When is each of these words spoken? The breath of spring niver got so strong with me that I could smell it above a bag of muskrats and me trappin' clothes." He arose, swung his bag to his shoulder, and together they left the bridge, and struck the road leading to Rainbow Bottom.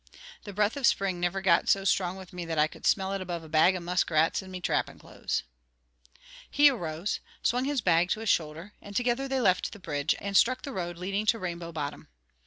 The 0.45 0.51
breath 0.53 0.77
of 0.77 0.87
spring 0.87 1.19
niver 1.19 1.43
got 1.43 1.69
so 1.69 1.83
strong 1.83 2.17
with 2.17 2.33
me 2.33 2.43
that 2.45 2.57
I 2.57 2.65
could 2.65 2.87
smell 2.87 3.13
it 3.13 3.21
above 3.21 3.43
a 3.43 3.47
bag 3.47 3.75
of 3.75 3.83
muskrats 3.83 4.41
and 4.41 4.51
me 4.51 4.59
trappin' 4.59 4.97
clothes." 4.97 5.43
He 6.49 6.71
arose, 6.71 7.19
swung 7.43 7.65
his 7.65 7.81
bag 7.81 8.09
to 8.09 8.21
his 8.21 8.29
shoulder, 8.29 8.73
and 8.81 8.95
together 8.95 9.27
they 9.27 9.39
left 9.39 9.73
the 9.73 9.77
bridge, 9.77 10.15
and 10.17 10.35
struck 10.35 10.63
the 10.63 10.73
road 10.73 10.97
leading 10.97 11.27
to 11.27 11.37
Rainbow 11.37 11.71
Bottom. 11.71 12.07